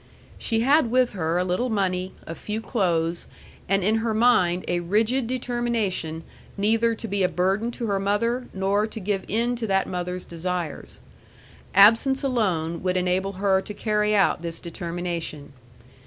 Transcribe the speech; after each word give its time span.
She 0.39 0.61
had 0.61 0.89
with 0.89 1.11
her 1.11 1.37
a 1.37 1.43
little 1.43 1.69
money, 1.69 2.13
a 2.25 2.33
few 2.33 2.59
clothes, 2.59 3.27
and 3.69 3.83
in 3.83 3.97
her 3.97 4.15
mind 4.15 4.65
a 4.67 4.79
rigid 4.79 5.27
determination 5.27 6.23
neither 6.57 6.95
to 6.95 7.07
be 7.07 7.21
a 7.21 7.29
burden 7.29 7.69
to 7.73 7.85
her 7.85 7.99
mother 7.99 8.47
nor 8.51 8.87
to 8.87 8.99
give 8.99 9.23
in 9.27 9.55
to 9.57 9.67
that 9.67 9.85
mother's 9.85 10.25
desires. 10.25 11.01
Absence 11.75 12.23
alone 12.23 12.81
would 12.81 12.97
enable 12.97 13.33
her 13.33 13.61
to 13.61 13.75
carry 13.75 14.15
out 14.15 14.41
this 14.41 14.59
determination. 14.59 15.53